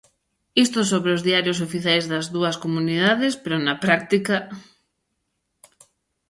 [0.65, 4.35] Isto sobre os diarios oficiais das dúas comunidades, pero na práctica...